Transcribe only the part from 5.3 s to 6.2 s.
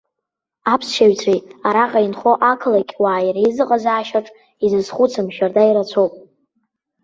шьарда ирацәоуп.